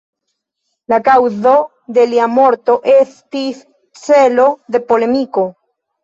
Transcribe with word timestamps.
La 0.91 0.97
kaŭzo 1.07 1.51
de 1.97 2.05
lia 2.13 2.27
morto 2.37 2.77
estis 2.93 3.59
celo 4.05 4.47
de 4.77 4.81
polemiko. 4.93 5.45